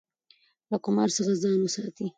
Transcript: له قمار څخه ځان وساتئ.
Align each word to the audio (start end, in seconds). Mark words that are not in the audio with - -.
له 0.69 0.77
قمار 0.83 1.09
څخه 1.17 1.33
ځان 1.43 1.59
وساتئ. 1.61 2.07